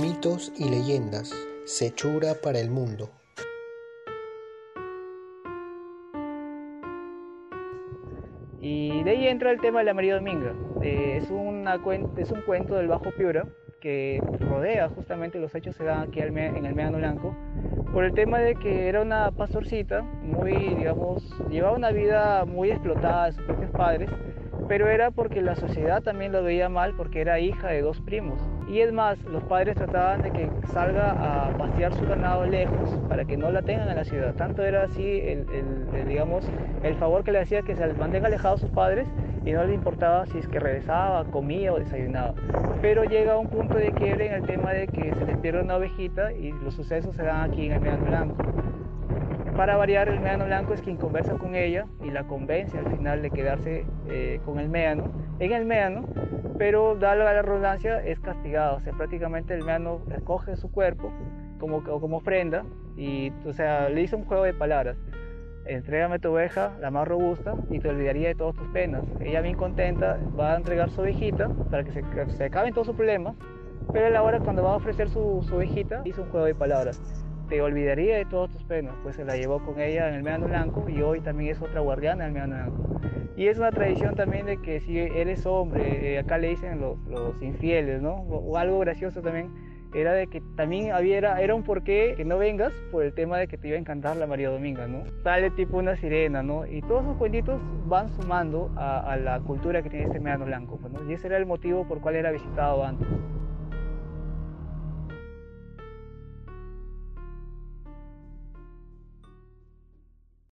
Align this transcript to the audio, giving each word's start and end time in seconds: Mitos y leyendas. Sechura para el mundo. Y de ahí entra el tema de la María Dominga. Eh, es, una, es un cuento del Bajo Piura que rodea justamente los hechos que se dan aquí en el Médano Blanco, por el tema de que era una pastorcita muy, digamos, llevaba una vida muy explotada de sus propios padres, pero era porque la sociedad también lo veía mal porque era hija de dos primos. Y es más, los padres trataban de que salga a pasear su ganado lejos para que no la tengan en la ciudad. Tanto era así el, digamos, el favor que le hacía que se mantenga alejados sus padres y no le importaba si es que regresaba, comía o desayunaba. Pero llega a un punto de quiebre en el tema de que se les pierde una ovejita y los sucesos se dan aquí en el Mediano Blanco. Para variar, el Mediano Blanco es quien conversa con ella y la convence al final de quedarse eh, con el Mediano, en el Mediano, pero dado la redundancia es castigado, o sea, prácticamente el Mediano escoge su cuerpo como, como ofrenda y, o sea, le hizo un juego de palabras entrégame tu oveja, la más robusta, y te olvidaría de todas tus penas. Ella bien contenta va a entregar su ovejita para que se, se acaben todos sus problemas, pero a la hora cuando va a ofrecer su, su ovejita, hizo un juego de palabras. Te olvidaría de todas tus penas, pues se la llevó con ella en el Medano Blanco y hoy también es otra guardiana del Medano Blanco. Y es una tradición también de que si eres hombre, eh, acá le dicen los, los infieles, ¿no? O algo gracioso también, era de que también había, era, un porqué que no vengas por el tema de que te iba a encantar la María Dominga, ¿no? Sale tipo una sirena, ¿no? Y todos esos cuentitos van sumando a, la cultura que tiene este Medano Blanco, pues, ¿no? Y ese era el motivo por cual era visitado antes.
Mitos 0.00 0.52
y 0.56 0.68
leyendas. 0.68 1.34
Sechura 1.64 2.34
para 2.40 2.60
el 2.60 2.70
mundo. 2.70 3.10
Y 8.60 9.02
de 9.02 9.10
ahí 9.10 9.26
entra 9.26 9.50
el 9.50 9.60
tema 9.60 9.80
de 9.80 9.86
la 9.86 9.94
María 9.94 10.14
Dominga. 10.14 10.54
Eh, 10.82 11.18
es, 11.20 11.28
una, 11.30 11.80
es 12.16 12.30
un 12.30 12.42
cuento 12.42 12.76
del 12.76 12.86
Bajo 12.86 13.10
Piura 13.10 13.44
que 13.80 14.22
rodea 14.38 14.88
justamente 14.88 15.40
los 15.40 15.52
hechos 15.56 15.76
que 15.76 15.82
se 15.82 15.88
dan 15.88 16.08
aquí 16.08 16.20
en 16.20 16.64
el 16.64 16.74
Médano 16.74 16.98
Blanco, 16.98 17.36
por 17.92 18.04
el 18.04 18.14
tema 18.14 18.38
de 18.38 18.54
que 18.54 18.88
era 18.88 19.02
una 19.02 19.32
pastorcita 19.32 20.02
muy, 20.02 20.52
digamos, 20.76 21.22
llevaba 21.48 21.76
una 21.76 21.90
vida 21.90 22.44
muy 22.44 22.70
explotada 22.70 23.26
de 23.26 23.32
sus 23.32 23.44
propios 23.44 23.70
padres, 23.70 24.10
pero 24.66 24.88
era 24.88 25.10
porque 25.10 25.40
la 25.40 25.54
sociedad 25.54 26.02
también 26.02 26.32
lo 26.32 26.42
veía 26.42 26.68
mal 26.68 26.94
porque 26.96 27.20
era 27.20 27.38
hija 27.38 27.68
de 27.68 27.82
dos 27.82 28.00
primos. 28.00 28.40
Y 28.68 28.80
es 28.80 28.92
más, 28.92 29.18
los 29.24 29.42
padres 29.44 29.76
trataban 29.76 30.22
de 30.22 30.30
que 30.30 30.50
salga 30.72 31.12
a 31.12 31.56
pasear 31.56 31.94
su 31.94 32.06
ganado 32.06 32.44
lejos 32.44 32.90
para 33.08 33.24
que 33.24 33.36
no 33.36 33.50
la 33.50 33.62
tengan 33.62 33.88
en 33.88 33.96
la 33.96 34.04
ciudad. 34.04 34.34
Tanto 34.34 34.62
era 34.62 34.82
así 34.82 35.20
el, 35.20 35.46
digamos, 36.06 36.44
el 36.82 36.94
favor 36.96 37.24
que 37.24 37.32
le 37.32 37.40
hacía 37.40 37.62
que 37.62 37.76
se 37.76 37.86
mantenga 37.94 38.26
alejados 38.26 38.60
sus 38.60 38.70
padres 38.70 39.06
y 39.44 39.52
no 39.52 39.64
le 39.64 39.72
importaba 39.72 40.26
si 40.26 40.38
es 40.38 40.48
que 40.48 40.60
regresaba, 40.60 41.24
comía 41.24 41.72
o 41.72 41.78
desayunaba. 41.78 42.34
Pero 42.82 43.04
llega 43.04 43.32
a 43.32 43.38
un 43.38 43.48
punto 43.48 43.74
de 43.74 43.92
quiebre 43.92 44.26
en 44.26 44.34
el 44.34 44.42
tema 44.46 44.72
de 44.72 44.86
que 44.88 45.14
se 45.14 45.24
les 45.24 45.38
pierde 45.38 45.62
una 45.62 45.76
ovejita 45.76 46.32
y 46.32 46.52
los 46.52 46.74
sucesos 46.74 47.16
se 47.16 47.22
dan 47.22 47.50
aquí 47.50 47.66
en 47.66 47.72
el 47.72 47.80
Mediano 47.80 48.04
Blanco. 48.04 48.44
Para 49.58 49.76
variar, 49.76 50.08
el 50.08 50.20
Mediano 50.20 50.44
Blanco 50.44 50.72
es 50.72 50.82
quien 50.82 50.96
conversa 50.96 51.34
con 51.34 51.56
ella 51.56 51.86
y 52.04 52.12
la 52.12 52.22
convence 52.28 52.78
al 52.78 52.96
final 52.96 53.22
de 53.22 53.30
quedarse 53.32 53.84
eh, 54.08 54.40
con 54.44 54.60
el 54.60 54.68
Mediano, 54.68 55.10
en 55.40 55.50
el 55.50 55.64
Mediano, 55.64 56.06
pero 56.56 56.94
dado 56.94 57.24
la 57.24 57.42
redundancia 57.42 57.98
es 58.04 58.20
castigado, 58.20 58.76
o 58.76 58.80
sea, 58.80 58.92
prácticamente 58.92 59.54
el 59.54 59.64
Mediano 59.64 60.00
escoge 60.14 60.54
su 60.54 60.70
cuerpo 60.70 61.12
como, 61.58 61.82
como 61.82 62.18
ofrenda 62.18 62.64
y, 62.96 63.32
o 63.44 63.52
sea, 63.52 63.88
le 63.88 64.02
hizo 64.02 64.16
un 64.16 64.26
juego 64.26 64.44
de 64.44 64.54
palabras 64.54 64.96
entrégame 65.66 66.20
tu 66.20 66.30
oveja, 66.30 66.76
la 66.80 66.92
más 66.92 67.08
robusta, 67.08 67.54
y 67.68 67.80
te 67.80 67.88
olvidaría 67.88 68.28
de 68.28 68.36
todas 68.36 68.54
tus 68.54 68.68
penas. 68.68 69.02
Ella 69.20 69.40
bien 69.40 69.56
contenta 69.56 70.20
va 70.38 70.52
a 70.52 70.56
entregar 70.56 70.88
su 70.88 71.00
ovejita 71.00 71.48
para 71.68 71.82
que 71.82 71.90
se, 71.90 72.04
se 72.28 72.44
acaben 72.44 72.72
todos 72.72 72.86
sus 72.86 72.96
problemas, 72.96 73.34
pero 73.92 74.06
a 74.06 74.10
la 74.10 74.22
hora 74.22 74.38
cuando 74.38 74.62
va 74.62 74.74
a 74.74 74.76
ofrecer 74.76 75.08
su, 75.08 75.44
su 75.48 75.56
ovejita, 75.56 76.02
hizo 76.04 76.22
un 76.22 76.30
juego 76.30 76.46
de 76.46 76.54
palabras. 76.54 77.27
Te 77.48 77.62
olvidaría 77.62 78.16
de 78.16 78.24
todas 78.26 78.50
tus 78.50 78.62
penas, 78.64 78.94
pues 79.02 79.16
se 79.16 79.24
la 79.24 79.36
llevó 79.36 79.64
con 79.64 79.80
ella 79.80 80.08
en 80.08 80.14
el 80.14 80.22
Medano 80.22 80.46
Blanco 80.46 80.84
y 80.88 81.00
hoy 81.00 81.20
también 81.20 81.52
es 81.52 81.62
otra 81.62 81.80
guardiana 81.80 82.24
del 82.24 82.32
Medano 82.34 82.56
Blanco. 82.56 83.00
Y 83.36 83.46
es 83.46 83.58
una 83.58 83.70
tradición 83.70 84.14
también 84.14 84.46
de 84.46 84.60
que 84.60 84.80
si 84.80 84.98
eres 84.98 85.46
hombre, 85.46 86.14
eh, 86.14 86.18
acá 86.18 86.38
le 86.38 86.48
dicen 86.48 86.80
los, 86.80 86.98
los 87.08 87.40
infieles, 87.40 88.02
¿no? 88.02 88.14
O 88.14 88.56
algo 88.58 88.78
gracioso 88.80 89.22
también, 89.22 89.50
era 89.94 90.12
de 90.12 90.26
que 90.26 90.42
también 90.56 90.92
había, 90.92 91.18
era, 91.18 91.54
un 91.54 91.62
porqué 91.62 92.14
que 92.16 92.24
no 92.24 92.36
vengas 92.36 92.72
por 92.90 93.04
el 93.04 93.14
tema 93.14 93.38
de 93.38 93.48
que 93.48 93.56
te 93.56 93.68
iba 93.68 93.76
a 93.76 93.80
encantar 93.80 94.16
la 94.16 94.26
María 94.26 94.50
Dominga, 94.50 94.86
¿no? 94.86 95.04
Sale 95.22 95.50
tipo 95.50 95.78
una 95.78 95.96
sirena, 95.96 96.42
¿no? 96.42 96.66
Y 96.66 96.82
todos 96.82 97.04
esos 97.04 97.16
cuentitos 97.16 97.60
van 97.86 98.08
sumando 98.10 98.70
a, 98.76 99.16
la 99.16 99.40
cultura 99.40 99.82
que 99.82 99.88
tiene 99.88 100.06
este 100.06 100.20
Medano 100.20 100.44
Blanco, 100.44 100.78
pues, 100.78 100.92
¿no? 100.92 101.08
Y 101.10 101.14
ese 101.14 101.28
era 101.28 101.38
el 101.38 101.46
motivo 101.46 101.86
por 101.88 102.00
cual 102.00 102.16
era 102.16 102.30
visitado 102.30 102.84
antes. 102.84 103.06